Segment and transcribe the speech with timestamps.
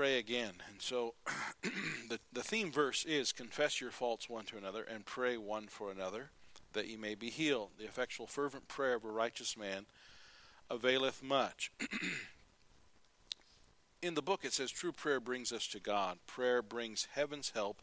[0.00, 0.54] pray again.
[0.66, 1.12] And so
[2.08, 5.92] the, the theme verse is confess your faults one to another and pray one for
[5.92, 6.30] another
[6.72, 7.72] that ye may be healed.
[7.78, 9.84] The effectual, fervent prayer of a righteous man
[10.70, 11.70] availeth much.
[14.00, 16.16] In the book, it says true prayer brings us to God.
[16.26, 17.82] Prayer brings heaven's help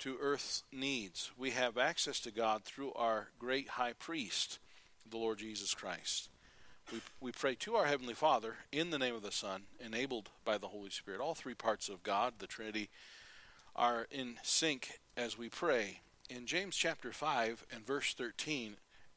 [0.00, 1.30] to earth's needs.
[1.38, 4.58] We have access to God through our great high priest,
[5.10, 6.28] the Lord Jesus Christ.
[6.92, 10.58] We, we pray to our Heavenly Father in the name of the Son, enabled by
[10.58, 11.20] the Holy Spirit.
[11.20, 12.90] All three parts of God, the Trinity,
[13.74, 16.00] are in sync as we pray.
[16.28, 18.76] In James chapter 5 and verse 13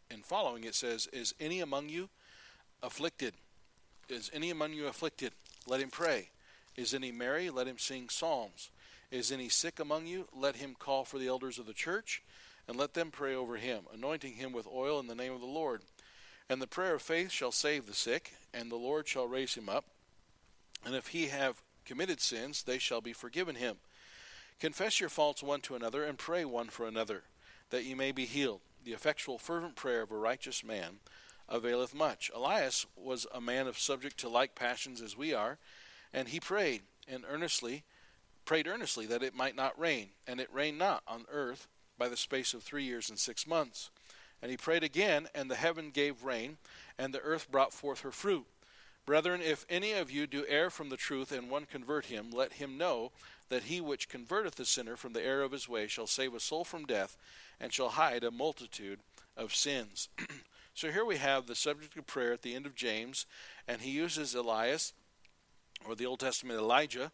[0.09, 2.09] and following, it says, Is any among you
[2.81, 3.33] afflicted?
[4.07, 5.33] Is any among you afflicted?
[5.67, 6.29] Let him pray.
[6.77, 7.49] Is any merry?
[7.49, 8.69] Let him sing psalms.
[9.11, 10.27] Is any sick among you?
[10.33, 12.23] Let him call for the elders of the church,
[12.67, 15.45] and let them pray over him, anointing him with oil in the name of the
[15.47, 15.81] Lord.
[16.49, 19.67] And the prayer of faith shall save the sick, and the Lord shall raise him
[19.67, 19.85] up.
[20.85, 23.77] And if he have committed sins, they shall be forgiven him.
[24.59, 27.23] Confess your faults one to another, and pray one for another,
[27.69, 28.61] that ye may be healed.
[28.83, 30.99] The effectual, fervent prayer of a righteous man
[31.49, 32.31] availeth much.
[32.33, 35.57] Elias was a man of subject to like passions as we are,
[36.13, 37.83] and he prayed and earnestly
[38.47, 41.67] prayed earnestly that it might not rain, and it rained not on earth
[41.97, 43.91] by the space of three years and six months.
[44.41, 46.57] And he prayed again, and the heaven gave rain,
[46.97, 48.45] and the earth brought forth her fruit.
[49.05, 52.53] Brethren, if any of you do err from the truth, and one convert him, let
[52.53, 53.11] him know
[53.49, 56.39] that he which converteth the sinner from the error of his way shall save a
[56.39, 57.17] soul from death,
[57.59, 58.99] and shall hide a multitude
[59.37, 60.09] of sins.
[60.73, 63.25] so here we have the subject of prayer at the end of James,
[63.67, 64.93] and he uses Elias,
[65.87, 67.11] or the Old Testament Elijah,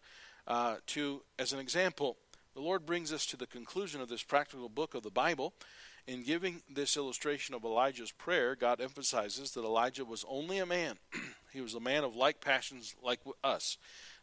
[0.48, 2.18] uh, to as an example.
[2.56, 5.54] The Lord brings us to the conclusion of this practical book of the Bible
[6.08, 10.96] in giving this illustration of Elijah's prayer, God emphasizes that Elijah was only a man.
[11.54, 13.78] he was a man of like passions like us,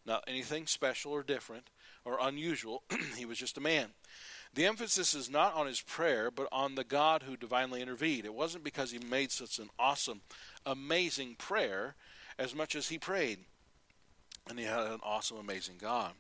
[0.04, 1.70] not anything special or different
[2.04, 2.82] or unusual.
[3.16, 3.88] he was just a man.
[4.52, 8.24] The emphasis is not on his prayer, but on the God who divinely intervened.
[8.24, 10.22] It wasn't because he made such an awesome,
[10.66, 11.94] amazing prayer
[12.38, 13.38] as much as he prayed.
[14.48, 16.12] And he had an awesome, amazing God.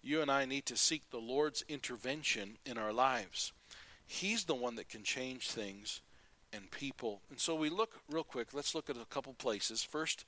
[0.00, 3.52] You and I need to seek the Lord's intervention in our lives.
[4.10, 6.00] He's the one that can change things
[6.50, 7.20] and people.
[7.28, 8.54] And so we look real quick.
[8.54, 9.84] Let's look at a couple places.
[9.84, 10.24] First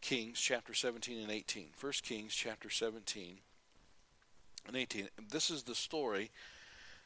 [0.00, 1.68] Kings chapter 17 and 18.
[1.76, 3.38] First Kings chapter 17
[4.66, 5.08] and 18.
[5.30, 6.32] This is the story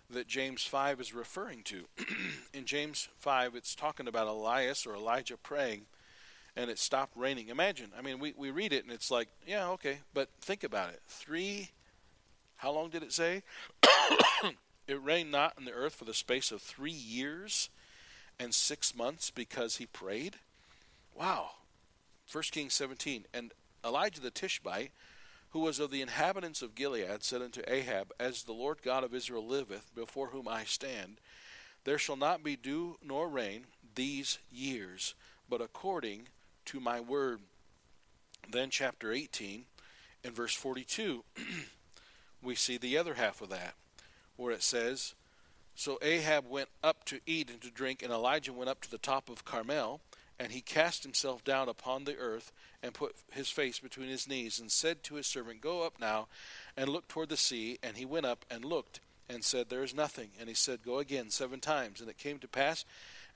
[0.08, 1.84] that James 5 is referring to.
[2.54, 5.82] In James 5, it's talking about Elias or Elijah praying,
[6.56, 7.48] and it stopped raining.
[7.48, 10.94] Imagine, I mean, we, we read it and it's like, yeah, okay, but think about
[10.94, 11.02] it.
[11.08, 11.68] Three,
[12.56, 13.42] how long did it say?
[14.86, 17.70] It rained not on the earth for the space of three years
[18.38, 20.36] and six months because he prayed.
[21.14, 21.50] Wow.
[22.30, 23.26] 1 Kings 17.
[23.32, 23.52] And
[23.84, 24.92] Elijah the Tishbite,
[25.50, 29.14] who was of the inhabitants of Gilead, said unto Ahab, As the Lord God of
[29.14, 31.18] Israel liveth, before whom I stand,
[31.84, 35.14] there shall not be dew nor rain these years,
[35.48, 36.28] but according
[36.66, 37.40] to my word.
[38.50, 39.64] Then, chapter 18,
[40.24, 41.24] in verse 42,
[42.42, 43.74] we see the other half of that
[44.40, 45.14] where it says,
[45.74, 48.98] So Ahab went up to eat and to drink, and Elijah went up to the
[48.98, 50.00] top of Carmel,
[50.38, 52.52] and he cast himself down upon the earth,
[52.82, 56.28] and put his face between his knees, and said to his servant, Go up now,
[56.76, 57.78] and look toward the sea.
[57.82, 60.30] And he went up and looked, and said, There is nothing.
[60.38, 62.00] And he said, Go again seven times.
[62.00, 62.84] And it came to pass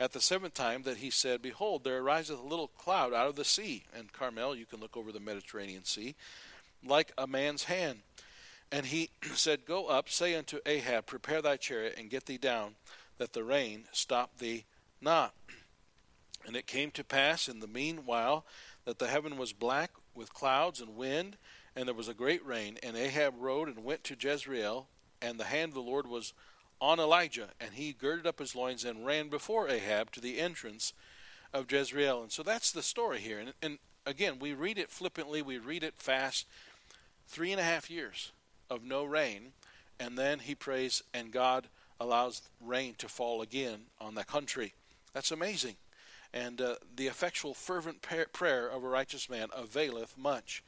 [0.00, 3.36] at the seventh time that he said, Behold, there ariseth a little cloud out of
[3.36, 3.84] the sea.
[3.96, 6.14] And Carmel, you can look over the Mediterranean Sea,
[6.84, 8.00] like a man's hand.
[8.74, 12.74] And he said, Go up, say unto Ahab, Prepare thy chariot, and get thee down,
[13.18, 14.64] that the rain stop thee
[15.00, 15.32] not.
[16.46, 18.44] And it came to pass in the meanwhile
[18.84, 21.38] that the heaven was black with clouds and wind,
[21.74, 22.76] and there was a great rain.
[22.82, 24.88] And Ahab rode and went to Jezreel,
[25.22, 26.34] and the hand of the Lord was
[26.82, 30.92] on Elijah, and he girded up his loins and ran before Ahab to the entrance
[31.54, 32.20] of Jezreel.
[32.20, 33.38] And so that's the story here.
[33.38, 36.46] And, and again, we read it flippantly, we read it fast.
[37.26, 38.32] Three and a half years
[38.74, 39.52] of no rain,
[39.98, 41.68] and then he prays, and God
[42.00, 44.74] allows rain to fall again on the country.
[45.12, 45.76] That's amazing.
[46.32, 50.64] And uh, the effectual, fervent prayer of a righteous man availeth much.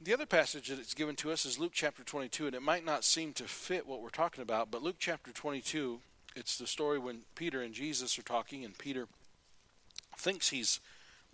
[0.00, 2.84] The other passage that is given to us is Luke chapter 22, and it might
[2.84, 6.00] not seem to fit what we're talking about, but Luke chapter 22,
[6.34, 9.06] it's the story when Peter and Jesus are talking, and Peter
[10.16, 10.80] thinks he's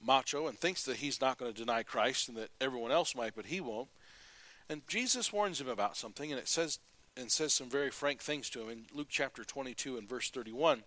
[0.04, 3.34] macho and thinks that he's not going to deny Christ and that everyone else might,
[3.34, 3.88] but he won't.
[4.68, 6.78] And Jesus warns him about something, and it says
[7.16, 10.84] and says some very frank things to him in Luke chapter 22 and verse 31.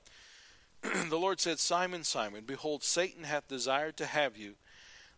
[1.10, 4.54] the Lord said, Simon, Simon, behold, Satan hath desired to have you,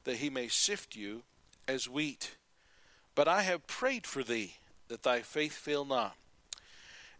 [0.06, 1.22] that he may sift you
[1.68, 2.36] as wheat.
[3.16, 4.56] But I have prayed for thee
[4.88, 6.16] that thy faith fail not.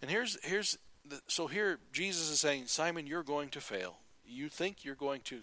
[0.02, 3.98] And here's here's the, so here Jesus is saying, Simon, you're going to fail.
[4.26, 5.40] You think you're going to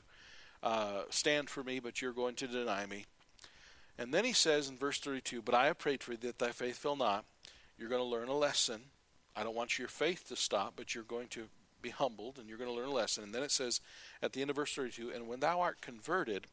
[0.62, 3.06] uh, stand for me, but you're going to deny me.
[4.00, 6.52] And then he says in verse 32, But I have prayed for thee that thy
[6.52, 7.26] faith fail not.
[7.78, 8.80] You're going to learn a lesson.
[9.36, 11.44] I don't want your faith to stop, but you're going to
[11.82, 13.24] be humbled and you're going to learn a lesson.
[13.24, 13.82] And then it says
[14.22, 16.46] at the end of verse 32, And when thou art converted,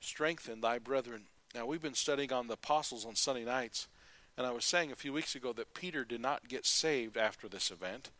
[0.00, 1.24] strengthen thy brethren.
[1.52, 3.88] Now, we've been studying on the apostles on Sunday nights,
[4.36, 7.48] and I was saying a few weeks ago that Peter did not get saved after
[7.48, 8.10] this event.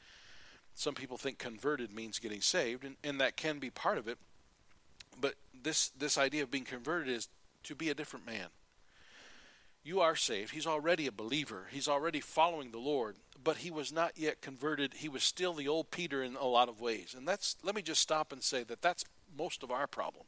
[0.75, 4.19] Some people think converted means getting saved, and, and that can be part of it.
[5.21, 7.29] But this, this idea of being converted is
[7.69, 8.49] to be a different man.
[9.85, 10.53] You are saved.
[10.53, 11.67] He's already a believer.
[11.71, 14.95] He's already following the Lord, but he was not yet converted.
[14.95, 17.15] He was still the old Peter in a lot of ways.
[17.17, 19.05] And that's let me just stop and say that that's
[19.37, 20.25] most of our problem.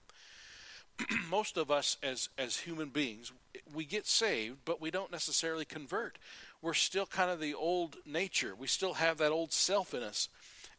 [1.30, 3.32] most of us as as human beings,
[3.74, 6.18] we get saved, but we don't necessarily convert.
[6.62, 8.54] We're still kind of the old nature.
[8.54, 10.28] We still have that old self in us.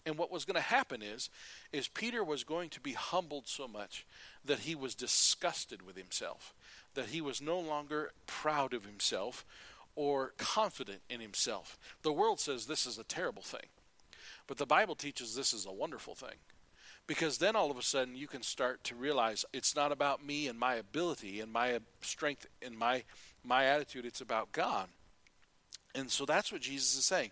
[0.05, 1.29] And what was going to happen is
[1.71, 4.05] is Peter was going to be humbled so much
[4.43, 6.53] that he was disgusted with himself,
[6.95, 9.45] that he was no longer proud of himself
[9.95, 11.77] or confident in himself.
[12.01, 13.69] The world says this is a terrible thing,
[14.47, 16.37] but the Bible teaches this is a wonderful thing.
[17.07, 20.47] Because then all of a sudden you can start to realize it's not about me
[20.47, 23.03] and my ability and my strength and my
[23.43, 24.87] my attitude, it's about God.
[25.95, 27.31] And so that's what Jesus is saying.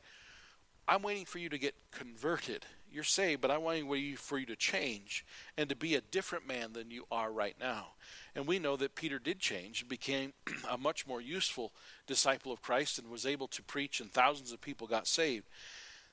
[0.89, 4.55] I'm waiting for you to get converted you're saved, but I'm waiting for you to
[4.55, 5.25] change
[5.57, 7.89] and to be a different man than you are right now.
[8.35, 10.33] And we know that Peter did change, and became
[10.69, 11.71] a much more useful
[12.07, 15.47] disciple of Christ, and was able to preach, and thousands of people got saved.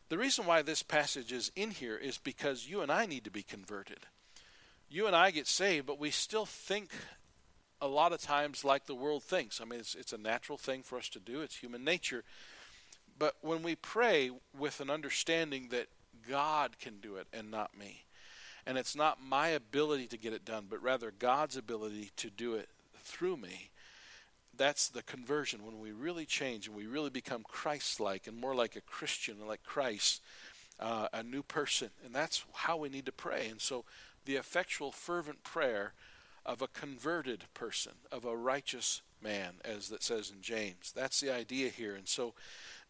[0.08, 3.30] The reason why this passage is in here is because you and I need to
[3.30, 4.00] be converted.
[4.88, 6.90] You and I get saved, but we still think
[7.80, 9.60] a lot of times like the world thinks.
[9.60, 12.22] I mean, it's, it's a natural thing for us to do, it's human nature.
[13.18, 15.88] But when we pray with an understanding that
[16.28, 18.04] God can do it and not me.
[18.66, 22.54] And it's not my ability to get it done, but rather God's ability to do
[22.54, 22.68] it
[23.02, 23.70] through me.
[24.56, 28.54] That's the conversion when we really change and we really become Christ like and more
[28.54, 30.22] like a Christian, like Christ,
[30.80, 31.90] uh, a new person.
[32.04, 33.48] And that's how we need to pray.
[33.48, 33.84] And so
[34.24, 35.92] the effectual, fervent prayer
[36.44, 40.92] of a converted person, of a righteous man, as it says in James.
[40.94, 41.94] That's the idea here.
[41.94, 42.34] And so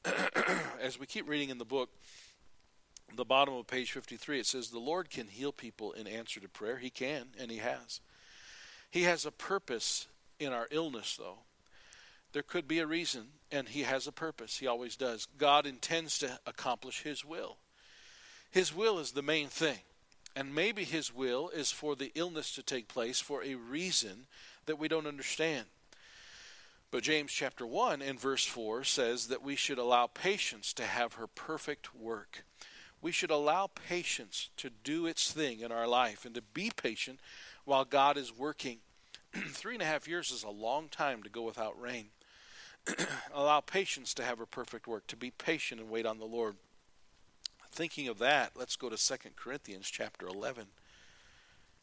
[0.81, 1.91] as we keep reading in the book,
[3.15, 6.49] the bottom of page 53, it says, The Lord can heal people in answer to
[6.49, 6.79] prayer.
[6.79, 8.01] He can, and He has.
[8.91, 10.07] He has a purpose
[10.39, 11.39] in our illness, though.
[12.33, 14.59] There could be a reason, and He has a purpose.
[14.59, 15.27] He always does.
[15.39, 17.57] God intends to accomplish His will.
[18.51, 19.79] His will is the main thing.
[20.35, 24.27] And maybe His will is for the illness to take place for a reason
[24.67, 25.67] that we don't understand.
[26.97, 31.13] But James chapter 1 and verse 4 says that we should allow patience to have
[31.13, 32.43] her perfect work
[33.03, 37.21] we should allow patience to do its thing in our life and to be patient
[37.67, 38.79] while God is working.
[39.33, 42.07] Three and a half years is a long time to go without rain.
[43.35, 46.57] allow patience to have her perfect work, to be patient and wait on the Lord.
[47.71, 50.69] Thinking of that, let's go to 2 Corinthians chapter 11.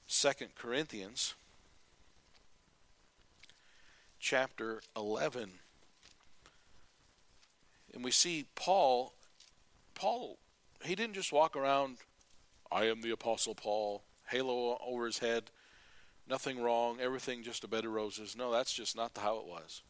[0.10, 1.36] 2 Corinthians
[4.24, 5.52] chapter 11.
[7.94, 9.14] And we see Paul
[9.96, 10.38] Paul
[10.86, 11.98] he didn't just walk around,
[12.72, 15.44] I am the Apostle Paul, halo over his head,
[16.28, 18.36] nothing wrong, everything just a bed of roses.
[18.36, 19.82] No, that's just not how it was.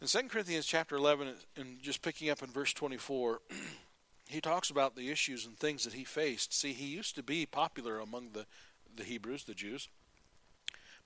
[0.00, 3.40] In 2 Corinthians chapter 11, and just picking up in verse 24,
[4.28, 6.54] he talks about the issues and things that he faced.
[6.54, 8.46] See, he used to be popular among the,
[8.94, 9.88] the Hebrews, the Jews,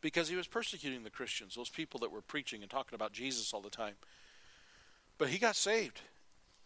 [0.04, 3.54] because he was persecuting the Christians, those people that were preaching and talking about Jesus
[3.54, 3.94] all the time.
[5.16, 6.02] But he got saved.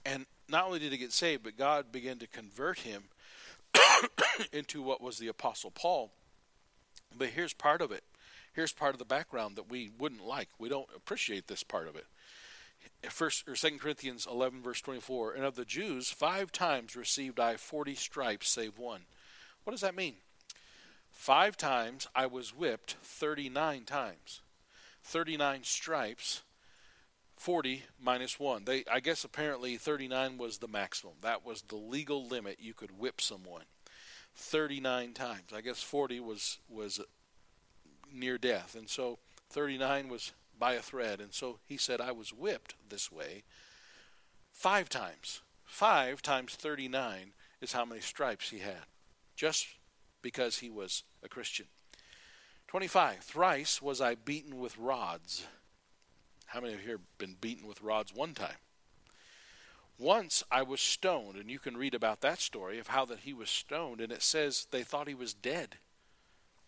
[0.04, 3.04] And not only did he get saved, but God began to convert him
[4.52, 6.10] into what was the Apostle Paul.
[7.16, 8.02] But here's part of it.
[8.54, 10.48] Here's part of the background that we wouldn't like.
[10.58, 12.06] We don't appreciate this part of it.
[13.08, 17.38] First or Second Corinthians eleven verse twenty four, and of the Jews five times received
[17.38, 19.02] I forty stripes save one.
[19.62, 20.14] What does that mean?
[21.18, 24.40] Five times I was whipped thirty nine times.
[25.02, 26.42] Thirty nine stripes
[27.36, 28.64] 40 minus 1.
[28.64, 31.14] They I guess apparently 39 was the maximum.
[31.20, 33.64] That was the legal limit you could whip someone.
[34.36, 35.52] 39 times.
[35.52, 37.00] I guess 40 was was
[38.10, 38.76] near death.
[38.76, 39.18] And so
[39.50, 41.20] 39 was by a thread.
[41.20, 43.42] And so he said I was whipped this way
[44.52, 45.42] 5 times.
[45.64, 48.86] 5 times 39 is how many stripes he had.
[49.34, 49.66] Just
[50.22, 51.66] because he was a Christian.
[52.68, 53.18] 25.
[53.20, 55.46] Thrice was I beaten with rods.
[56.46, 58.56] How many of you here have been beaten with rods one time?
[59.98, 63.32] Once I was stoned, and you can read about that story of how that he
[63.32, 65.76] was stoned, and it says they thought he was dead.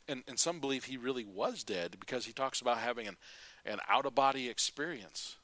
[0.09, 3.17] And, and some believe he really was dead because he talks about having an,
[3.65, 5.37] an out of body experience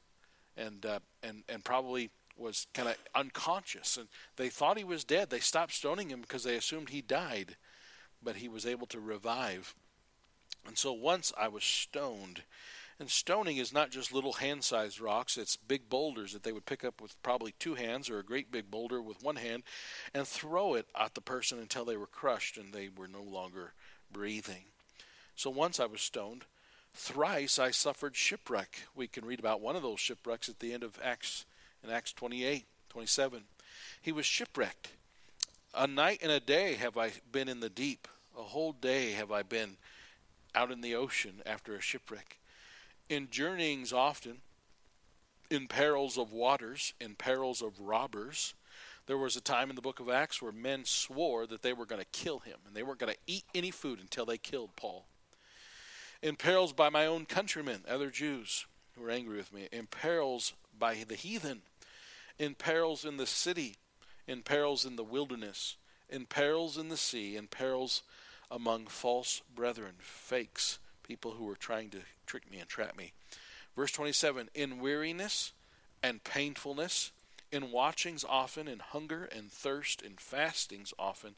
[0.57, 3.97] and, uh, and, and probably was kind of unconscious.
[3.97, 5.29] And they thought he was dead.
[5.29, 7.55] They stopped stoning him because they assumed he died,
[8.21, 9.75] but he was able to revive.
[10.65, 12.43] And so once I was stoned,
[12.99, 16.65] and stoning is not just little hand sized rocks, it's big boulders that they would
[16.65, 19.63] pick up with probably two hands or a great big boulder with one hand
[20.13, 23.73] and throw it at the person until they were crushed and they were no longer
[24.11, 24.63] breathing.
[25.35, 26.45] So once I was stoned.
[26.93, 28.87] Thrice I suffered shipwreck.
[28.95, 31.45] We can read about one of those shipwrecks at the end of Acts
[31.83, 33.43] in Acts 28, 27.
[34.01, 34.93] He was shipwrecked.
[35.79, 38.07] A night and a day have I been in the deep.
[38.35, 39.77] A whole day have I been
[40.55, 42.39] out in the ocean after a shipwreck
[43.09, 44.39] in journeyings often,
[45.51, 48.55] in perils of waters, in perils of robbers.
[49.05, 51.85] There was a time in the book of Acts where men swore that they were
[51.85, 54.75] going to kill him and they weren't going to eat any food until they killed
[54.75, 55.05] Paul.
[56.23, 58.65] In perils by my own countrymen, other Jews
[58.95, 61.61] who were angry with me, in perils by the heathen,
[62.39, 63.75] in perils in the city,
[64.27, 65.77] in perils in the wilderness,
[66.09, 68.03] in perils in the sea, in perils
[68.51, 73.13] among false brethren, fakes, people who were trying to trick me and trap me.
[73.75, 75.53] Verse 27 In weariness
[76.03, 77.11] and painfulness,
[77.51, 81.35] in watchings often, in hunger and thirst, in fastings often,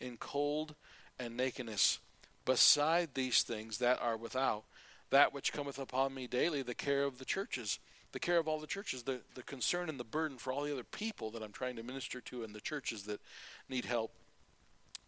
[0.00, 0.74] in cold
[1.18, 1.98] and nakedness.
[2.44, 4.64] Beside these things that are without,
[5.10, 7.78] that which cometh upon me daily, the care of the churches,
[8.18, 10.72] the care of all the churches, the, the concern and the burden for all the
[10.72, 13.20] other people that I'm trying to minister to and the churches that
[13.68, 14.10] need help.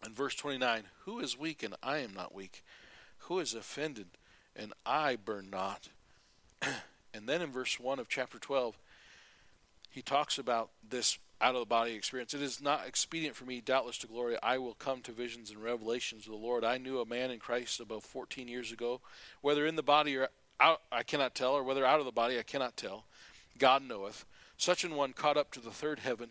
[0.01, 2.63] And verse 29 Who is weak and I am not weak?
[3.25, 4.07] Who is offended
[4.55, 5.89] and I burn not.
[7.13, 8.77] and then in verse 1 of chapter 12,
[9.89, 12.33] he talks about this out of the body experience.
[12.33, 14.37] It is not expedient for me, doubtless, to glory.
[14.41, 16.63] I will come to visions and revelations of the Lord.
[16.63, 19.01] I knew a man in Christ about 14 years ago,
[19.41, 20.29] whether in the body or
[20.61, 23.05] out, I cannot tell, or whether out of the body, I cannot tell.
[23.57, 24.25] God knoweth.
[24.57, 26.29] Such an one caught up to the third heaven.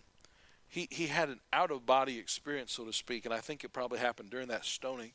[0.69, 3.73] He, he had an out of body experience, so to speak, and I think it
[3.73, 5.11] probably happened during that stoning.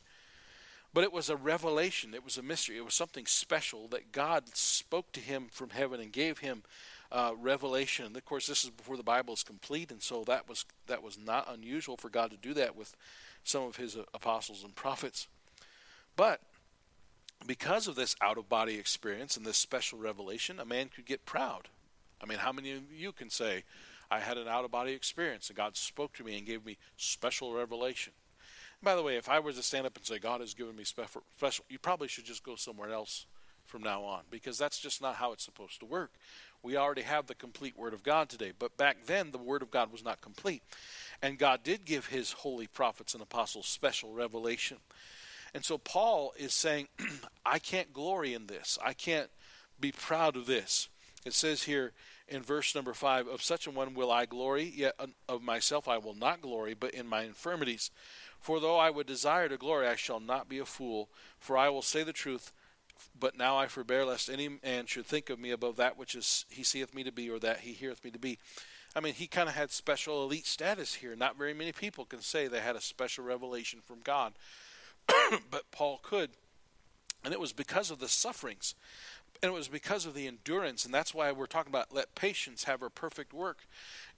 [0.93, 4.55] But it was a revelation, it was a mystery, it was something special that God
[4.55, 6.63] spoke to him from heaven and gave him
[7.11, 8.05] uh, revelation.
[8.05, 11.03] And of course, this is before the Bible is complete, and so that was that
[11.03, 12.95] was not unusual for God to do that with
[13.43, 15.27] some of His uh, apostles and prophets.
[16.15, 16.41] But
[17.45, 21.25] because of this out of body experience and this special revelation, a man could get
[21.25, 21.69] proud.
[22.21, 23.63] I mean, how many of you can say,
[24.09, 26.77] I had an out of body experience and God spoke to me and gave me
[26.97, 28.13] special revelation?
[28.81, 30.83] By the way, if I was to stand up and say God has given me
[30.83, 31.23] special,
[31.69, 33.25] you probably should just go somewhere else
[33.65, 36.11] from now on because that's just not how it's supposed to work.
[36.61, 39.71] We already have the complete Word of God today, but back then the Word of
[39.71, 40.63] God was not complete.
[41.21, 44.77] And God did give His holy prophets and apostles special revelation.
[45.55, 46.89] And so Paul is saying,
[47.45, 48.77] I can't glory in this.
[48.83, 49.29] I can't
[49.79, 50.89] be proud of this.
[51.25, 51.93] It says here
[52.27, 55.97] in verse number 5 Of such a one will I glory, yet of myself I
[55.97, 57.89] will not glory, but in my infirmities.
[58.37, 61.09] For though I would desire to glory, I shall not be a fool,
[61.39, 62.51] for I will say the truth.
[63.17, 66.45] But now I forbear lest any man should think of me above that which is
[66.49, 68.39] he seeth me to be, or that he heareth me to be.
[68.93, 71.15] I mean, he kind of had special elite status here.
[71.15, 74.33] Not very many people can say they had a special revelation from God,
[75.51, 76.31] but Paul could.
[77.23, 78.75] And it was because of the sufferings.
[79.41, 80.85] And it was because of the endurance.
[80.85, 83.67] And that's why we're talking about let patience have her perfect work.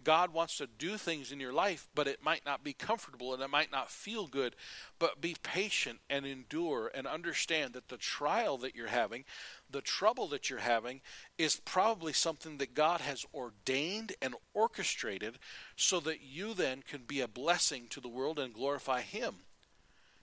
[0.03, 3.41] God wants to do things in your life but it might not be comfortable and
[3.41, 4.55] it might not feel good.
[4.99, 9.23] But be patient and endure and understand that the trial that you're having
[9.69, 11.01] the trouble that you're having
[11.37, 15.37] is probably something that god has ordained and orchestrated
[15.75, 19.35] so that you then can be a blessing to the world and glorify him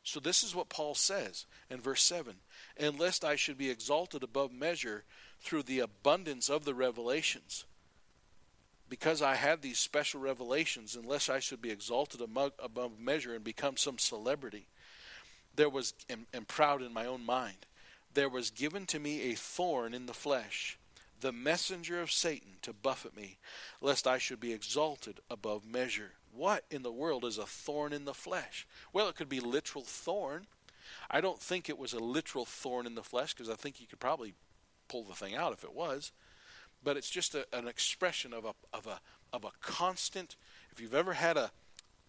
[0.05, 2.35] so this is what paul says in verse 7
[2.77, 5.05] and lest I should be exalted above measure
[5.41, 7.65] through the abundance of the revelations.
[8.89, 13.77] Because I had these special revelations, unless I should be exalted above measure and become
[13.77, 14.67] some celebrity,
[15.57, 17.67] there was, and, and proud in my own mind,
[18.13, 20.79] there was given to me a thorn in the flesh,
[21.25, 23.38] the messenger of Satan to buffet me,
[23.81, 26.12] lest I should be exalted above measure.
[26.31, 28.66] What in the world is a thorn in the flesh?
[28.93, 30.47] Well, it could be literal thorn.
[31.11, 33.87] I don't think it was a literal thorn in the flesh because I think you
[33.87, 34.35] could probably
[34.87, 36.12] pull the thing out if it was.
[36.83, 39.00] But it's just a, an expression of a of a
[39.33, 40.37] of a constant.
[40.73, 41.52] If you've ever had a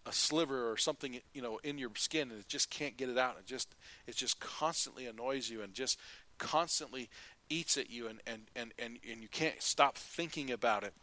[0.04, 3.16] a sliver or something you know in your skin and it just can't get it
[3.16, 5.98] out, it just it just constantly annoys you and just
[6.38, 7.08] constantly
[7.48, 10.94] eats at you and, and, and, and, and you can't stop thinking about it.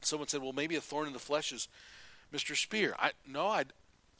[0.00, 1.68] Someone said, well, maybe a thorn in the flesh is
[2.32, 2.56] Mr.
[2.56, 2.94] Spear.
[2.98, 3.64] I, no, I,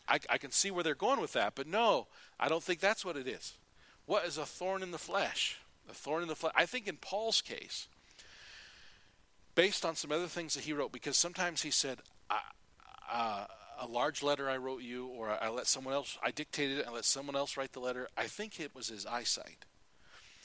[0.09, 2.07] I, I can see where they're going with that, but no,
[2.39, 3.55] I don't think that's what it is.
[4.07, 5.59] What is a thorn in the flesh?
[5.89, 6.53] A thorn in the flesh.
[6.57, 7.89] I think in Paul's case,
[9.55, 11.99] based on some other things that he wrote, because sometimes he said,
[13.13, 13.45] uh,
[13.81, 16.95] a large letter I wrote you, or I let someone else, I dictated it and
[16.95, 18.09] let someone else write the letter.
[18.17, 19.65] I think it was his eyesight.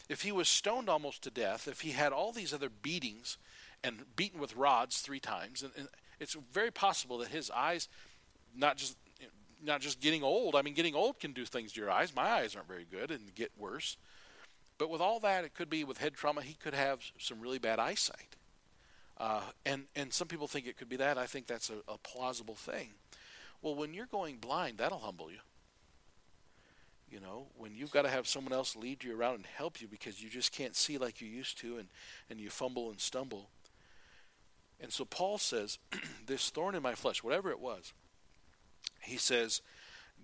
[0.07, 3.37] If he was stoned almost to death, if he had all these other beatings
[3.83, 5.87] and beaten with rods three times, and, and
[6.19, 7.87] it's very possible that his eyes,
[8.55, 8.97] not just
[9.63, 10.55] not just getting old.
[10.55, 12.15] I mean, getting old can do things to your eyes.
[12.15, 13.97] My eyes aren't very good and get worse.
[14.77, 16.41] But with all that, it could be with head trauma.
[16.41, 18.35] He could have some really bad eyesight.
[19.17, 21.17] Uh, and and some people think it could be that.
[21.17, 22.89] I think that's a, a plausible thing.
[23.61, 25.39] Well, when you're going blind, that'll humble you.
[27.15, 29.87] You know, when you've got to have someone else lead you around and help you
[29.87, 31.87] because you just can't see like you used to, and
[32.29, 33.51] and you fumble and stumble.
[34.81, 35.79] And so Paul says,
[36.25, 37.93] this thorn in my flesh, whatever it was,
[38.99, 39.61] he says,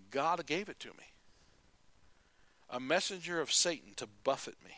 [0.10, 1.13] God gave it to me.
[2.69, 4.75] A messenger of Satan to buffet me,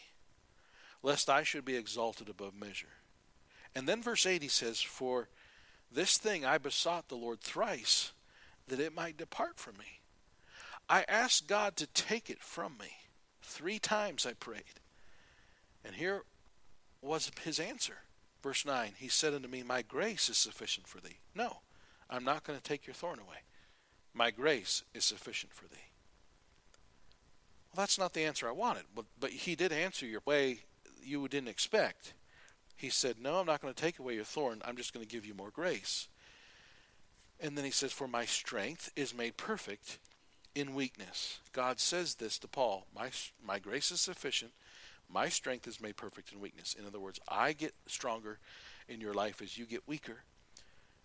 [1.01, 2.93] lest I should be exalted above measure.
[3.74, 5.29] And then verse 8 he says, For
[5.91, 8.12] this thing I besought the Lord thrice,
[8.67, 10.02] that it might depart from me.
[10.90, 12.92] I asked God to take it from me.
[13.42, 14.63] Three times I prayed.
[15.84, 16.24] And here
[17.02, 17.98] was his answer.
[18.42, 21.20] Verse 9 He said unto me, My grace is sufficient for thee.
[21.36, 21.58] No,
[22.10, 23.38] I'm not going to take your thorn away.
[24.13, 25.90] My grace is sufficient for thee.
[27.74, 30.60] Well, that's not the answer I wanted, but, but he did answer your way
[31.02, 32.13] you didn't expect.
[32.75, 34.62] He said, No, I'm not going to take away your thorn.
[34.66, 36.08] I'm just going to give you more grace.
[37.40, 40.00] And then he says, For my strength is made perfect
[40.55, 41.39] in weakness.
[41.51, 43.10] God says this to Paul My,
[43.45, 44.51] my grace is sufficient.
[45.10, 46.75] My strength is made perfect in weakness.
[46.77, 48.39] In other words, I get stronger
[48.88, 50.24] in your life as you get weaker.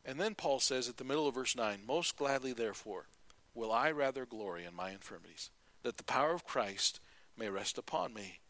[0.04, 3.06] And then Paul says at the middle of verse 9, Most gladly, therefore,
[3.54, 5.50] will I rather glory in my infirmities,
[5.82, 7.00] that the power of Christ
[7.36, 8.40] may rest upon me.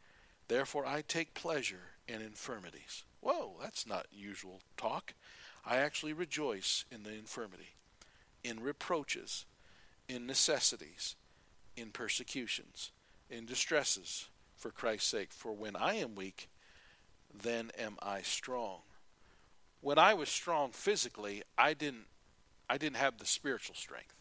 [0.46, 3.04] Therefore, I take pleasure in infirmities.
[3.20, 5.14] Whoa, that's not usual talk.
[5.66, 7.74] I actually rejoice in the infirmity,
[8.44, 9.44] in reproaches,
[10.08, 11.16] in necessities,
[11.76, 12.92] in persecutions,
[13.30, 15.32] in distresses, for Christ's sake.
[15.32, 16.48] For when I am weak,
[17.42, 18.80] then am I strong
[19.80, 22.06] when I was strong physically, I didn't
[22.70, 24.14] I didn't have the spiritual strength.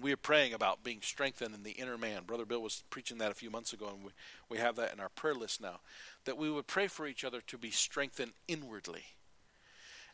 [0.00, 2.22] We are praying about being strengthened in the inner man.
[2.24, 4.10] Brother Bill was preaching that a few months ago, and we,
[4.48, 5.80] we have that in our prayer list now.
[6.24, 9.02] That we would pray for each other to be strengthened inwardly.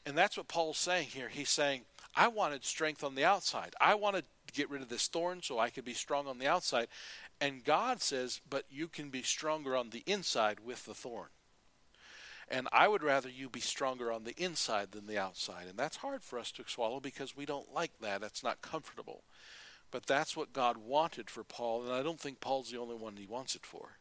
[0.04, 1.28] And that's what Paul's saying here.
[1.28, 1.82] He's saying,
[2.16, 3.74] I wanted strength on the outside.
[3.80, 4.24] I wanted
[4.56, 6.88] get rid of this thorn so I could be strong on the outside.
[7.40, 11.28] And God says, but you can be stronger on the inside with the thorn.
[12.48, 15.66] And I would rather you be stronger on the inside than the outside.
[15.68, 18.22] And that's hard for us to swallow because we don't like that.
[18.22, 19.24] It's not comfortable.
[19.90, 23.16] But that's what God wanted for Paul, and I don't think Paul's the only one
[23.16, 23.98] he wants it for.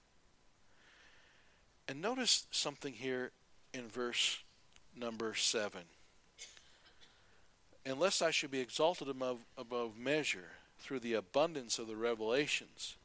[1.87, 3.31] And notice something here
[3.73, 4.39] in verse
[4.95, 5.81] number 7.
[7.85, 12.95] Unless I should be exalted above, above measure through the abundance of the revelations,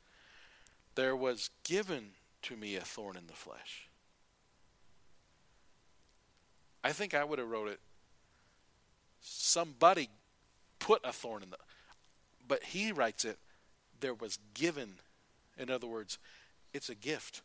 [0.95, 2.13] there was given
[2.43, 3.91] to me a thorn in the flesh
[6.83, 7.81] I think I would have wrote it.
[9.21, 10.09] Somebody
[10.79, 11.59] put a thorn in the.
[12.49, 13.39] But he writes it,
[14.01, 14.95] there was given.
[15.59, 16.19] In other words,
[16.73, 17.43] it's a gift.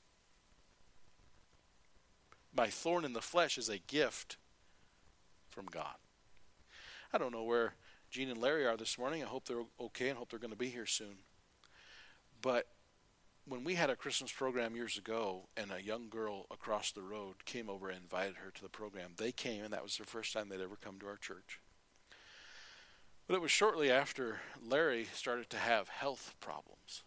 [2.55, 4.37] My thorn in the flesh is a gift
[5.49, 5.95] from God.
[7.13, 7.75] I don't know where
[8.09, 9.23] Gene and Larry are this morning.
[9.23, 11.17] I hope they're okay and hope they're going to be here soon.
[12.41, 12.67] But
[13.47, 17.45] when we had a Christmas program years ago, and a young girl across the road
[17.45, 20.33] came over and invited her to the program, they came, and that was their first
[20.33, 21.59] time they'd ever come to our church.
[23.27, 27.03] But it was shortly after Larry started to have health problems.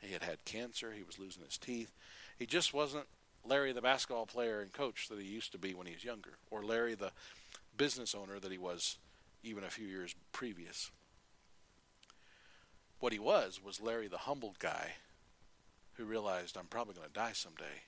[0.00, 1.92] He had had cancer, he was losing his teeth.
[2.38, 3.06] He just wasn't
[3.44, 6.38] Larry, the basketball player and coach that he used to be when he was younger,
[6.50, 7.12] or Larry, the
[7.76, 8.98] business owner that he was
[9.42, 10.90] even a few years previous.
[12.98, 14.92] What he was was Larry, the humbled guy
[15.94, 17.82] who realized I'm probably going to die someday.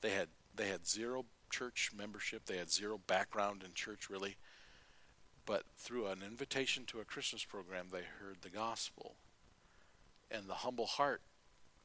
[0.00, 2.46] They had they had zero church membership.
[2.46, 4.36] They had zero background in church really.
[5.44, 9.14] But through an invitation to a Christmas program, they heard the gospel.
[10.30, 11.22] And the humble heart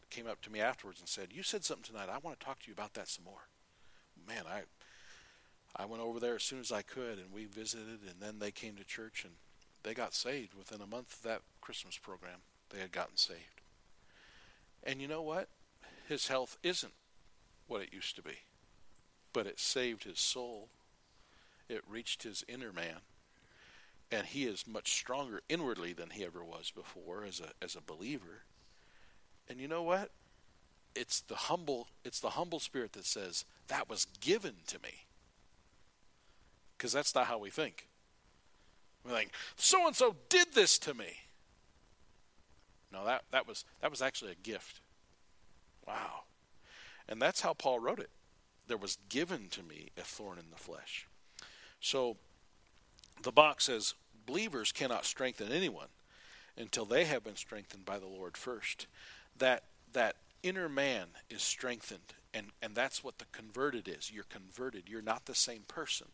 [0.10, 2.10] came up to me afterwards and said, "You said something tonight.
[2.10, 3.48] I want to talk to you about that some more."
[4.28, 4.64] Man, I
[5.76, 8.52] I went over there as soon as I could, and we visited, and then they
[8.52, 9.34] came to church, and
[9.84, 12.40] they got saved within a month of that Christmas program.
[12.70, 13.62] They had gotten saved.
[14.84, 15.48] And you know what?
[16.08, 16.94] His health isn't
[17.68, 18.40] what it used to be.
[19.34, 20.70] But it saved his soul.
[21.70, 22.98] It reached his inner man.
[24.12, 27.82] And he is much stronger inwardly than he ever was before as a as a
[27.82, 28.44] believer.
[29.50, 30.12] And you know what?
[30.96, 35.06] It's the humble it's the humble spirit that says, That was given to me.
[36.82, 37.88] Because that's not how we think.
[39.06, 41.20] We think, so and so did this to me.
[42.92, 44.80] No, that, that was that was actually a gift.
[45.86, 46.22] Wow.
[47.08, 48.10] And that's how Paul wrote it.
[48.66, 51.08] There was given to me a thorn in the flesh.
[51.80, 52.18] So
[53.22, 53.94] the box says
[54.26, 55.90] believers cannot strengthen anyone
[56.58, 58.88] until they have been strengthened by the Lord first.
[59.38, 64.12] That that inner man is strengthened and, and that's what the converted is.
[64.12, 64.84] You're converted.
[64.88, 66.08] You're not the same person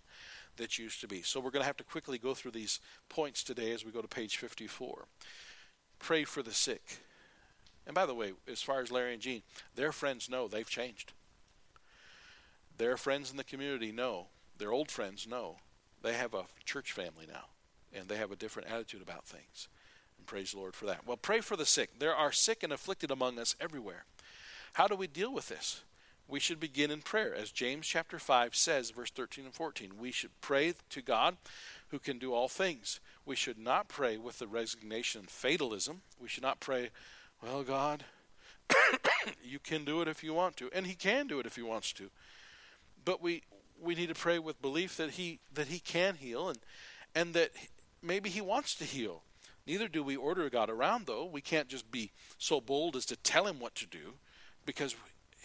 [0.58, 1.22] that used to be.
[1.22, 4.02] So we're going to have to quickly go through these points today as we go
[4.02, 5.06] to page 54.
[6.00, 7.00] Pray for the sick.
[7.86, 9.42] And by the way, as far as Larry and Jean,
[9.76, 11.14] their friends know they've changed.
[12.78, 15.58] Their friends in the community know, their old friends know,
[16.04, 17.46] they have a church family now,
[17.94, 19.68] and they have a different attitude about things.
[20.18, 21.08] And praise the Lord for that.
[21.08, 21.98] Well, pray for the sick.
[21.98, 24.06] There are sick and afflicted among us everywhere.
[24.74, 25.82] How do we deal with this?
[26.28, 27.34] We should begin in prayer.
[27.34, 31.38] As James chapter 5 says, verse 13 and 14, we should pray to God
[31.90, 33.00] who can do all things.
[33.26, 36.02] We should not pray with the resignation and fatalism.
[36.20, 36.90] We should not pray,
[37.42, 38.04] well, God,
[39.44, 41.62] you can do it if you want to, and He can do it if He
[41.62, 42.10] wants to.
[43.06, 43.44] But we
[43.80, 46.60] we need to pray with belief that He that He can heal and
[47.16, 47.52] and that
[48.02, 49.24] maybe He wants to heal.
[49.66, 51.26] Neither do we order God around, though.
[51.26, 54.16] We can't just be so bold as to tell Him what to do,
[54.66, 54.96] because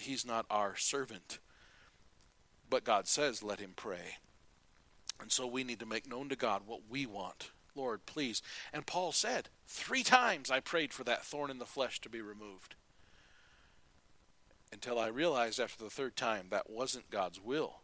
[0.03, 1.39] He's not our servant.
[2.69, 4.19] But God says, "Let him pray."
[5.21, 8.43] And so we need to make known to God what we want Lord, please.
[8.73, 12.21] And Paul said, Three times I prayed for that thorn in the flesh to be
[12.21, 12.75] removed.
[14.73, 17.81] Until I realized after the third time that wasn't God's will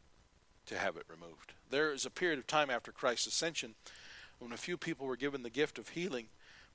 [0.66, 1.54] to have it removed.
[1.70, 3.74] There is a period of time after Christ's ascension
[4.38, 6.28] when a few people were given the gift of healing,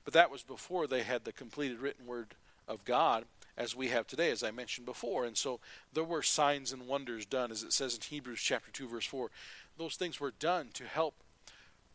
[0.04, 2.34] but that was before they had the completed written word
[2.68, 3.24] of God
[3.56, 5.24] as we have today, as I mentioned before.
[5.24, 5.60] And so
[5.92, 9.30] there were signs and wonders done, as it says in Hebrews chapter 2, verse 4.
[9.78, 11.14] Those things were done to help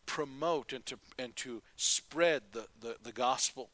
[0.06, 3.70] promote and to and to spread the, the, the gospel.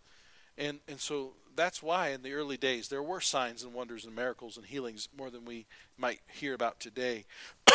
[0.58, 4.14] And and so that's why in the early days there were signs and wonders and
[4.14, 7.24] miracles and healings more than we might hear about today.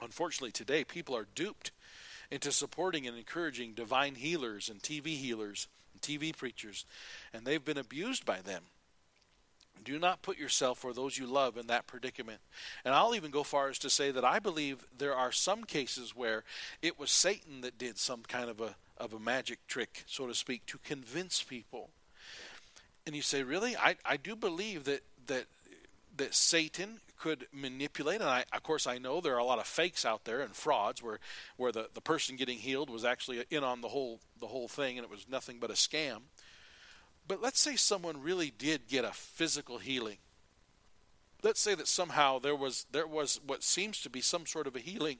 [0.00, 1.72] Unfortunately, today people are duped
[2.30, 5.68] into supporting and encouraging divine healers and TV healers
[6.02, 6.84] TV preachers,
[7.32, 8.64] and they've been abused by them.
[9.84, 12.40] Do not put yourself or those you love in that predicament.
[12.84, 16.14] And I'll even go far as to say that I believe there are some cases
[16.14, 16.44] where
[16.82, 20.34] it was Satan that did some kind of a of a magic trick, so to
[20.34, 21.90] speak, to convince people.
[23.04, 23.76] And you say, really?
[23.76, 25.46] I, I do believe that that
[26.16, 29.66] that Satan could manipulate, and I, of course I know there are a lot of
[29.66, 31.20] fakes out there and frauds where
[31.56, 34.98] where the, the person getting healed was actually in on the whole the whole thing
[34.98, 36.22] and it was nothing but a scam.
[37.28, 40.16] But let's say someone really did get a physical healing.
[41.44, 44.74] Let's say that somehow there was there was what seems to be some sort of
[44.74, 45.18] a healing.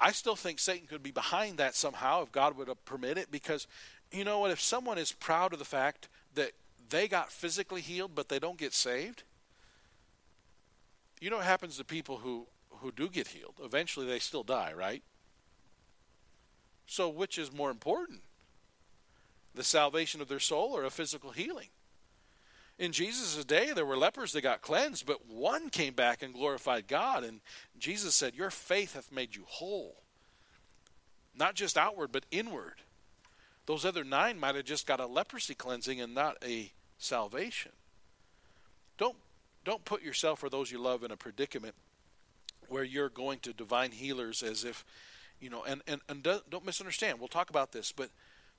[0.00, 3.66] I still think Satan could be behind that somehow if God would permit it because
[4.12, 6.52] you know what if someone is proud of the fact that
[6.90, 9.24] they got physically healed but they don't get saved,
[11.24, 13.54] you know what happens to people who who do get healed?
[13.62, 15.02] Eventually they still die, right?
[16.86, 18.22] So which is more important?
[19.54, 21.68] the salvation of their soul or a physical healing.
[22.78, 26.88] In Jesus' day, there were lepers that got cleansed, but one came back and glorified
[26.88, 27.22] God.
[27.22, 27.40] And
[27.78, 30.02] Jesus said, Your faith hath made you whole.
[31.34, 32.82] Not just outward, but inward.
[33.66, 37.72] Those other nine might have just got a leprosy cleansing and not a salvation.
[38.98, 39.16] Don't,
[39.64, 41.74] don't put yourself or those you love in a predicament
[42.68, 44.84] where you're going to divine healers as if,
[45.40, 47.18] you know, and, and, and don't misunderstand.
[47.18, 48.10] We'll talk about this, but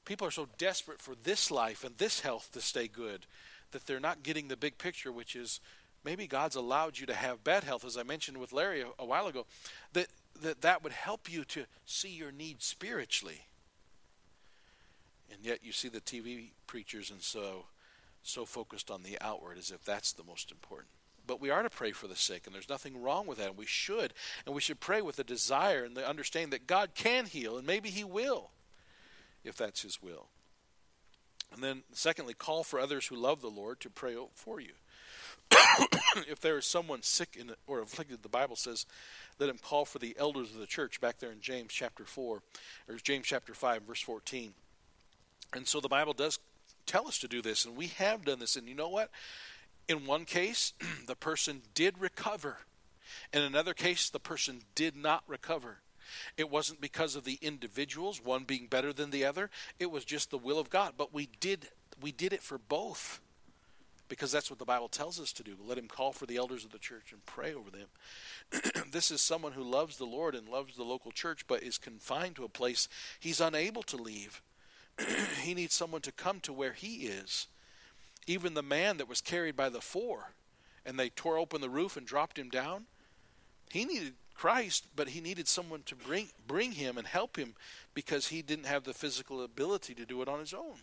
[0.06, 3.26] people are so desperate for this life and this health to stay good
[3.72, 5.60] that they're not getting the big picture, which is
[6.04, 9.06] maybe God's allowed you to have bad health, as I mentioned with Larry a, a
[9.06, 9.46] while ago,
[9.94, 10.08] that,
[10.42, 13.48] that that would help you to see your needs spiritually.
[15.32, 17.66] And yet you see the TV preachers and so
[18.24, 20.90] so focused on the outward as if that's the most important.
[21.26, 23.50] But we are to pray for the sick, and there's nothing wrong with that.
[23.50, 24.14] And we should.
[24.46, 27.66] And we should pray with the desire and the understanding that God can heal, and
[27.66, 28.50] maybe He will
[29.44, 30.28] if that's His will.
[31.54, 34.72] And then, secondly, call for others who love the Lord to pray for you.
[36.28, 38.86] if there is someone sick in, or afflicted, the Bible says,
[39.40, 42.42] let him call for the elders of the church back there in James chapter 4,
[42.90, 44.54] or James chapter 5, verse 14.
[45.54, 46.40] And so the Bible does
[46.86, 48.56] tell us to do this, and we have done this.
[48.56, 49.10] And you know what?
[49.88, 50.74] In one case,
[51.08, 52.58] the person did recover.
[53.32, 55.78] In another case, the person did not recover.
[56.38, 59.50] It wasn't because of the individuals, one being better than the other.
[59.80, 60.94] It was just the will of God.
[60.98, 61.70] But we did
[62.02, 63.22] we did it for both
[64.10, 65.56] because that's what the Bible tells us to do.
[65.66, 68.84] Let him call for the elders of the church and pray over them.
[68.92, 72.36] this is someone who loves the Lord and loves the local church, but is confined
[72.36, 72.88] to a place
[73.20, 74.42] he's unable to leave.
[75.42, 77.48] he needs someone to come to where he is.
[78.28, 80.32] Even the man that was carried by the four,
[80.86, 82.86] and they tore open the roof and dropped him down,
[83.72, 87.56] he needed Christ, but he needed someone to bring bring him and help him
[87.94, 90.76] because he didn't have the physical ability to do it on his own.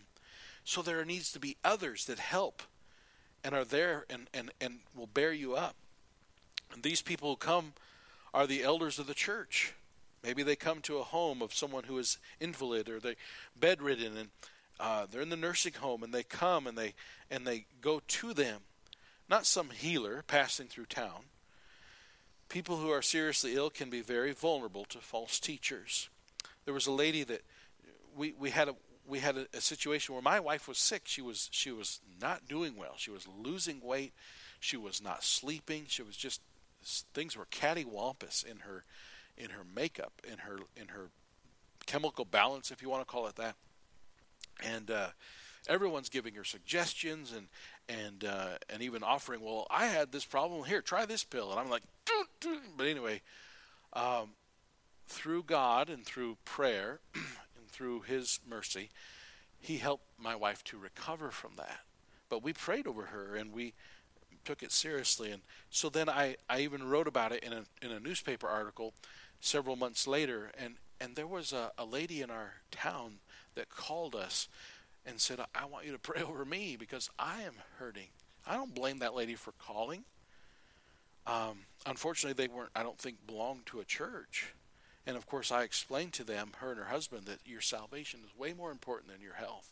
[0.63, 2.63] So there needs to be others that help
[3.43, 5.75] and are there and, and, and will bear you up.
[6.73, 7.73] And these people who come
[8.33, 9.73] are the elders of the church.
[10.23, 13.15] Maybe they come to a home of someone who is invalid or they
[13.59, 14.29] bedridden and
[14.79, 16.93] uh, they're in the nursing home and they come and they
[17.29, 18.61] and they go to them.
[19.29, 21.25] Not some healer passing through town.
[22.49, 26.09] People who are seriously ill can be very vulnerable to false teachers.
[26.65, 27.41] There was a lady that
[28.15, 28.75] we, we had a
[29.07, 31.03] we had a, a situation where my wife was sick.
[31.05, 32.93] She was she was not doing well.
[32.97, 34.13] She was losing weight.
[34.59, 35.85] She was not sleeping.
[35.87, 36.41] She was just
[37.13, 38.83] things were cattywampus in her
[39.41, 41.09] in her makeup, in her in her
[41.85, 43.55] chemical balance, if you want to call it that.
[44.63, 45.07] And uh,
[45.67, 47.47] everyone's giving her suggestions and
[47.89, 49.41] and uh, and even offering.
[49.41, 50.63] Well, I had this problem.
[50.63, 51.51] Here, try this pill.
[51.51, 51.83] And I'm like,
[52.77, 53.21] but anyway,
[53.93, 54.31] um,
[55.07, 58.89] through God and through prayer and through His mercy,
[59.59, 61.79] He helped my wife to recover from that.
[62.29, 63.73] But we prayed over her and we
[64.45, 65.31] took it seriously.
[65.31, 68.93] And so then I, I even wrote about it in a, in a newspaper article
[69.41, 70.51] several months later.
[70.57, 73.15] And, and there was a, a lady in our town
[73.55, 74.47] that called us
[75.05, 78.07] and said, I want you to pray over me because I am hurting.
[78.47, 80.03] I don't blame that lady for calling.
[81.27, 84.53] Um, unfortunately, they weren't, I don't think, belonged to a church.
[85.05, 88.37] And of course, I explained to them, her and her husband, that your salvation is
[88.37, 89.71] way more important than your health.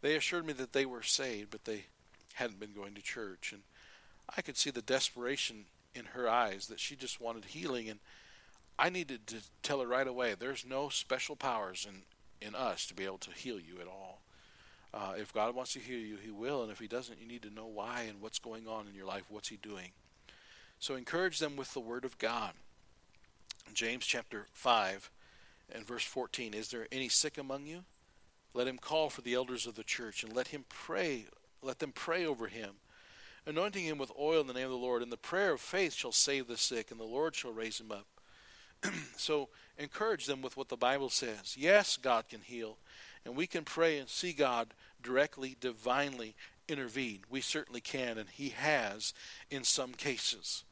[0.00, 1.86] They assured me that they were saved, but they
[2.34, 3.52] hadn't been going to church.
[3.52, 3.62] And
[4.36, 7.88] I could see the desperation in her eyes that she just wanted healing.
[7.88, 8.00] And
[8.78, 12.02] I needed to tell her right away there's no special powers in,
[12.46, 14.20] in us to be able to heal you at all.
[14.92, 16.62] Uh, if God wants to heal you, He will.
[16.62, 19.06] And if He doesn't, you need to know why and what's going on in your
[19.06, 19.24] life.
[19.28, 19.90] What's He doing?
[20.78, 22.52] So encourage them with the Word of God.
[23.72, 25.10] James chapter 5
[25.74, 27.84] and verse 14 Is there any sick among you?
[28.52, 31.26] Let him call for the elders of the church and let him pray,
[31.60, 32.74] let them pray over him,
[33.46, 35.02] anointing him with oil in the name of the Lord.
[35.02, 37.90] And the prayer of faith shall save the sick, and the Lord shall raise him
[37.90, 38.06] up.
[39.16, 41.56] so encourage them with what the Bible says.
[41.58, 42.78] Yes, God can heal,
[43.24, 46.34] and we can pray and see God directly, divinely
[46.68, 47.20] intervene.
[47.28, 49.12] We certainly can, and He has
[49.50, 50.64] in some cases.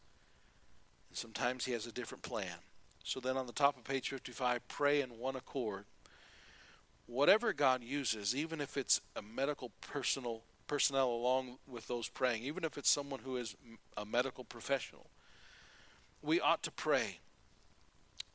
[1.10, 2.58] And sometimes He has a different plan.
[3.04, 5.84] So then on the top of page 55, pray in one accord.
[7.06, 12.64] Whatever God uses, even if it's a medical personal personnel along with those praying, even
[12.64, 13.56] if it's someone who is
[13.96, 15.10] a medical professional,
[16.22, 17.18] we ought to pray.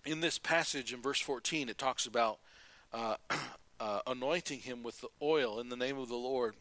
[0.08, 2.40] In this passage in verse 14, it talks about
[2.94, 3.16] uh,
[3.82, 6.56] uh, anointing him with the oil in the name of the Lord.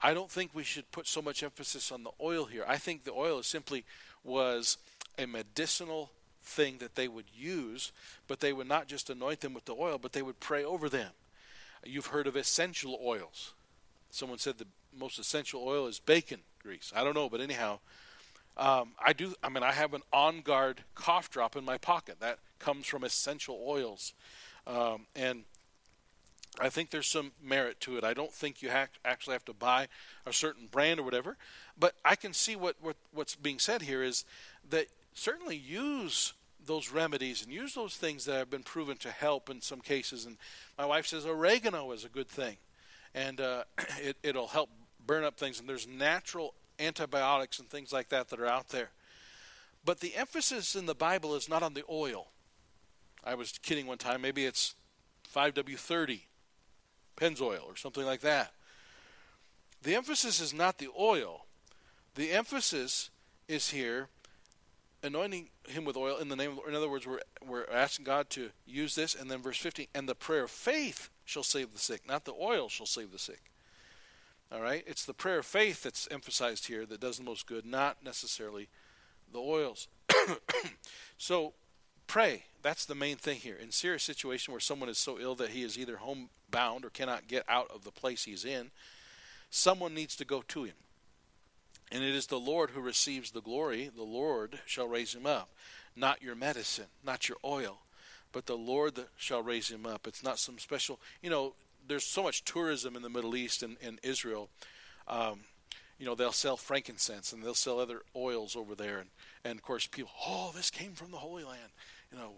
[0.00, 2.64] I don't think we should put so much emphasis on the oil here.
[2.68, 3.84] I think the oil simply
[4.22, 4.78] was
[5.18, 6.12] a medicinal
[6.44, 7.90] thing that they would use,
[8.28, 10.88] but they would not just anoint them with the oil, but they would pray over
[10.88, 11.10] them.
[11.84, 13.52] You've heard of essential oils.
[14.10, 16.92] Someone said the most essential oil is bacon grease.
[16.94, 17.80] I don't know, but anyhow,
[18.56, 19.34] um, I do.
[19.42, 23.04] I mean, I have an On Guard cough drop in my pocket that comes from
[23.04, 24.12] essential oils,
[24.66, 25.44] um, and
[26.58, 28.04] I think there's some merit to it.
[28.04, 29.88] I don't think you ha- actually have to buy
[30.26, 31.36] a certain brand or whatever,
[31.78, 34.24] but I can see what, what what's being said here is
[34.68, 36.34] that certainly use
[36.66, 40.26] those remedies and use those things that have been proven to help in some cases.
[40.26, 40.36] And
[40.76, 42.56] my wife says oregano is a good thing,
[43.14, 43.64] and uh,
[44.02, 44.70] it, it'll help
[45.06, 45.60] burn up things.
[45.60, 48.90] And there's natural antibiotics and things like that that are out there.
[49.84, 52.28] But the emphasis in the Bible is not on the oil.
[53.24, 54.22] I was kidding one time.
[54.22, 54.74] Maybe it's
[55.34, 56.22] 5W30,
[57.16, 58.52] Pennzoil, or something like that.
[59.82, 61.46] The emphasis is not the oil.
[62.14, 63.10] The emphasis
[63.48, 64.08] is here
[65.02, 68.28] anointing him with oil in the name of in other words we're we're asking God
[68.30, 71.78] to use this and then verse 15 and the prayer of faith shall save the
[71.78, 73.50] sick not the oil shall save the sick
[74.52, 77.64] all right it's the prayer of faith that's emphasized here that does the most good
[77.64, 78.68] not necessarily
[79.32, 79.88] the oils
[81.18, 81.54] so
[82.06, 85.50] pray that's the main thing here in serious situation where someone is so ill that
[85.50, 88.70] he is either homebound or cannot get out of the place he's in
[89.50, 90.74] someone needs to go to him
[91.92, 93.90] And it is the Lord who receives the glory.
[93.94, 95.50] The Lord shall raise him up.
[95.96, 97.80] Not your medicine, not your oil,
[98.32, 100.06] but the Lord shall raise him up.
[100.06, 101.54] It's not some special, you know,
[101.90, 104.48] there's so much tourism in the Middle East and, and Israel.
[105.08, 105.40] Um,
[105.98, 108.98] you know, they'll sell frankincense and they'll sell other oils over there.
[108.98, 109.10] And,
[109.44, 111.72] and of course, people, oh, this came from the Holy Land.
[112.12, 112.30] You know,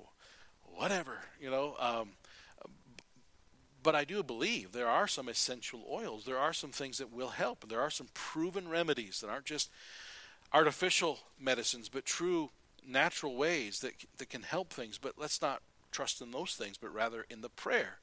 [0.75, 1.77] whatever, you know.
[1.79, 2.13] Um,
[3.83, 6.25] but I do believe there are some essential oils.
[6.25, 7.69] There are some things that will help.
[7.69, 9.71] There are some proven remedies that aren't just
[10.53, 12.51] artificial medicines, but true
[12.89, 14.97] natural ways that that can help things.
[14.97, 15.61] But let's not
[15.91, 17.99] trust in those things, but rather in the prayer.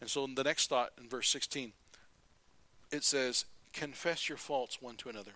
[0.00, 1.72] And so, in the next thought in verse 16,
[2.90, 5.32] it says, "Confess your faults one to another,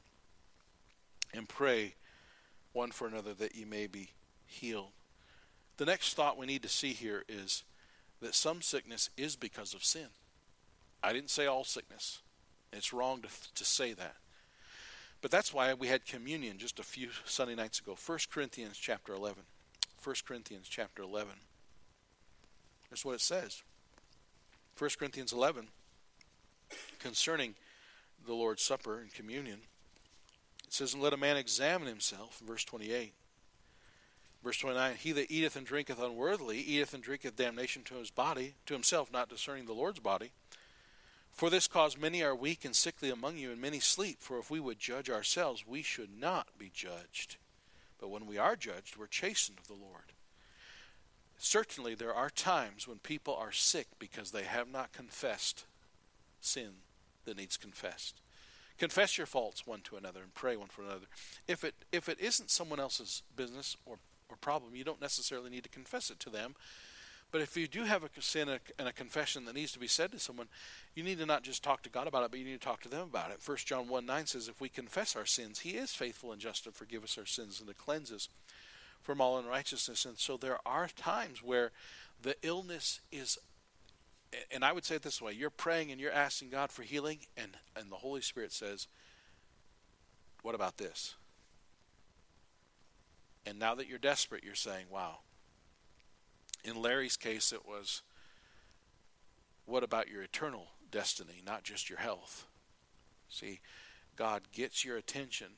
[1.32, 1.94] and pray
[2.72, 4.10] one for another that ye may be
[4.46, 4.92] healed."
[5.78, 7.64] The next thought we need to see here is
[8.20, 10.08] that some sickness is because of sin.
[11.02, 12.20] I didn't say all sickness.
[12.72, 14.16] It's wrong to, to say that.
[15.22, 17.94] But that's why we had communion just a few Sunday nights ago.
[17.94, 19.42] 1 Corinthians chapter 11.
[20.02, 21.32] 1 Corinthians chapter 11.
[22.88, 23.62] That's what it says.
[24.80, 25.68] 1 Corinthians 11
[27.00, 27.54] concerning
[28.26, 29.58] the Lord's Supper and communion.
[30.66, 33.12] It says, And let a man examine himself, verse 28.
[34.42, 38.54] Verse 29 He that eateth and drinketh unworthily eateth and drinketh damnation to his body,
[38.64, 40.30] to himself, not discerning the Lord's body.
[41.30, 44.16] For this cause many are weak and sickly among you, and many sleep.
[44.20, 47.36] For if we would judge ourselves, we should not be judged.
[47.98, 50.14] But when we are judged, we're chastened of the Lord.
[51.42, 55.64] Certainly, there are times when people are sick because they have not confessed
[56.38, 56.82] sin
[57.24, 58.20] that needs confessed.
[58.78, 61.06] Confess your faults one to another and pray one for another.
[61.48, 63.96] If it if it isn't someone else's business or
[64.28, 66.56] or problem, you don't necessarily need to confess it to them.
[67.32, 70.12] But if you do have a sin and a confession that needs to be said
[70.12, 70.48] to someone,
[70.94, 72.82] you need to not just talk to God about it, but you need to talk
[72.82, 73.40] to them about it.
[73.42, 76.64] 1 John 1 9 says, If we confess our sins, He is faithful and just
[76.64, 78.28] to forgive us our sins and to cleanse us
[79.02, 80.04] from all unrighteousness.
[80.04, 81.72] And so there are times where
[82.20, 83.38] the illness is,
[84.50, 87.20] and I would say it this way you're praying and you're asking God for healing,
[87.36, 88.86] and, and the Holy Spirit says,
[90.42, 91.14] What about this?
[93.46, 95.18] And now that you're desperate, you're saying, wow.
[96.64, 98.02] In Larry's case, it was,
[99.64, 102.46] what about your eternal destiny, not just your health?
[103.28, 103.60] See,
[104.16, 105.48] God gets your attention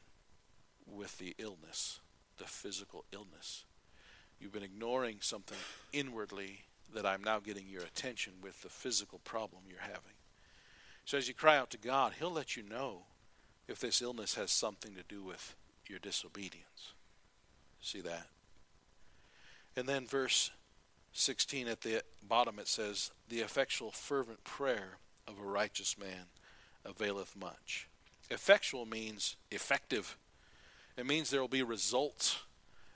[0.87, 2.01] with the illness,
[2.43, 3.65] the physical illness.
[4.41, 5.59] You've been ignoring something
[5.93, 10.17] inwardly that I'm now getting your attention with the physical problem you're having.
[11.05, 13.03] So as you cry out to God, He'll let you know
[13.69, 15.55] if this illness has something to do with
[15.89, 16.95] your disobedience.
[17.81, 18.27] See that?
[19.77, 20.51] And then verse
[21.13, 26.27] 16 at the bottom it says, The effectual fervent prayer of a righteous man
[26.85, 27.89] availeth much.
[28.31, 30.17] Effectual means effective.
[30.97, 32.41] It means there will be results.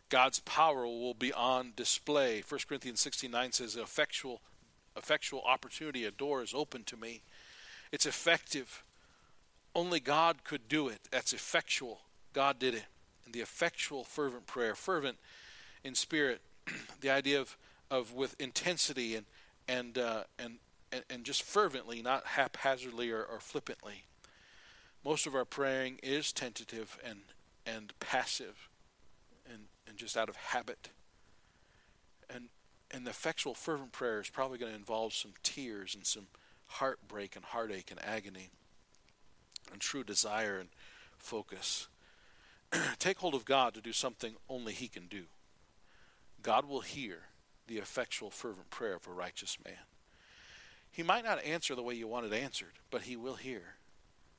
[0.09, 2.43] God's power will be on display.
[2.47, 4.41] 1 Corinthians 69 says, effectual,
[4.97, 7.23] effectual opportunity, a door is open to me.
[7.91, 8.83] It's effective.
[9.75, 11.01] Only God could do it.
[11.11, 12.01] That's effectual.
[12.33, 12.85] God did it
[13.27, 15.19] and the effectual fervent prayer fervent
[15.85, 16.41] in spirit
[17.01, 17.59] the idea of
[17.91, 19.27] of with intensity and
[19.69, 20.55] and uh, and,
[20.91, 24.05] and and just fervently not haphazardly or, or flippantly
[25.05, 27.21] most of our praying is tentative and
[27.67, 28.69] and passive
[29.51, 30.91] and and just out of habit
[32.31, 32.49] and
[32.91, 36.29] and the effectual fervent prayer is probably going to involve some tears and some
[36.67, 38.51] heartbreak and heartache and agony
[39.73, 40.69] and true desire and
[41.19, 41.89] focus
[42.99, 45.25] take hold of God to do something only He can do.
[46.43, 47.23] God will hear
[47.67, 49.75] the effectual, fervent prayer of a righteous man.
[50.91, 53.75] He might not answer the way you want it answered, but He will hear.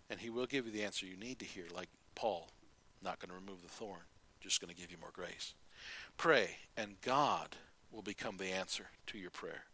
[0.10, 2.48] And He will give you the answer you need to hear, like Paul,
[3.04, 4.02] not going to remove the thorn,
[4.40, 5.54] just going to give you more grace.
[6.18, 7.56] Pray, and God
[7.92, 9.66] will become the answer to your prayer.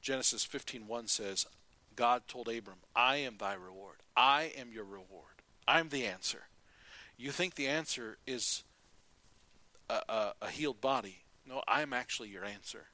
[0.00, 1.46] Genesis 15:1 says,
[1.94, 3.96] God told Abram, "I am thy reward.
[4.16, 5.42] I am your reward.
[5.66, 6.48] I'm the answer."
[7.16, 8.64] You think the answer is
[9.88, 11.18] a, a, a healed body.
[11.46, 12.86] No, I'm actually your answer.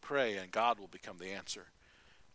[0.00, 1.68] Pray, and God will become the answer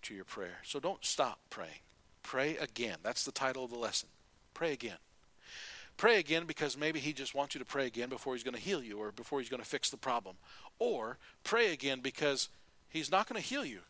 [0.03, 0.59] to your prayer.
[0.63, 1.81] So don't stop praying.
[2.23, 2.97] Pray again.
[3.03, 4.09] That's the title of the lesson.
[4.53, 4.97] Pray again.
[5.99, 8.59] Pray again because maybe He just wants you to pray again before He's going to
[8.59, 10.37] heal you or before He's going to fix the problem.
[10.79, 12.49] Or pray again because
[12.89, 13.81] He's not going to heal you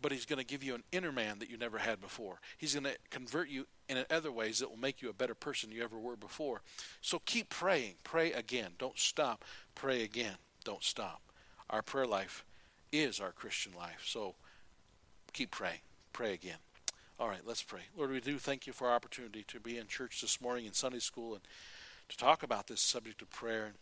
[0.00, 2.40] but he's going to give you an inner man that you never had before.
[2.56, 5.72] He's going to convert you in other ways that will make you a better person
[5.72, 6.62] you ever were before.
[7.00, 7.94] So keep praying.
[8.04, 8.72] Pray again.
[8.78, 9.44] Don't stop.
[9.74, 10.36] Pray again.
[10.64, 11.20] Don't stop.
[11.70, 12.44] Our prayer life
[12.92, 14.02] is our Christian life.
[14.04, 14.34] So
[15.32, 15.80] keep praying.
[16.12, 16.58] Pray again.
[17.20, 17.80] All right, let's pray.
[17.96, 20.72] Lord, we do thank you for our opportunity to be in church this morning in
[20.72, 21.42] Sunday school and
[22.08, 23.72] to talk about this subject of prayer.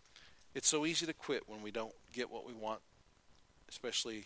[0.55, 2.81] It's so easy to quit when we don't get what we want,
[3.69, 4.25] especially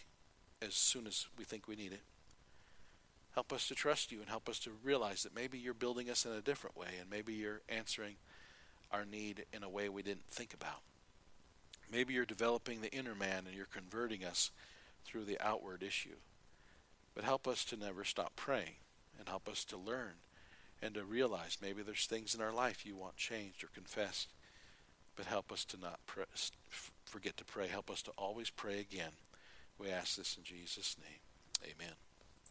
[0.63, 2.03] as soon as we think we need it.
[3.35, 6.25] Help us to trust you and help us to realize that maybe you're building us
[6.25, 8.15] in a different way and maybe you're answering
[8.93, 10.83] our need in a way we didn't think about.
[11.91, 14.53] Maybe you're developing the inner man and you're converting us
[15.05, 16.19] through the outward issue.
[17.13, 18.77] But help us to never stop praying
[19.21, 20.15] and help us to learn
[20.83, 24.33] and to realize maybe there's things in our life you want changed or confessed.
[25.15, 26.01] But help us to not
[27.05, 27.69] forget to pray.
[27.69, 29.13] Help us to always pray again.
[29.79, 31.71] We ask this in Jesus' name.
[31.73, 31.95] Amen.